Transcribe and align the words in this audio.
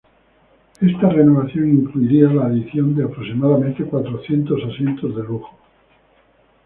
Esta 0.81 1.09
renovación 1.09 1.69
incluiría 1.71 2.27
la 2.29 2.47
adición 2.47 2.95
de 2.95 3.03
aproximadamente 3.03 3.85
cuatrocientos 3.85 4.59
asientos 4.67 5.15
de 5.15 5.21
lujo. 5.23 5.55